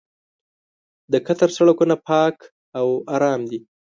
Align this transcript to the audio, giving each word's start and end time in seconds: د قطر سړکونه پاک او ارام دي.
د 1.11 1.13
قطر 1.27 1.49
سړکونه 1.57 1.95
پاک 2.07 2.37
او 2.79 2.87
ارام 3.15 3.41
دي. 3.49 3.59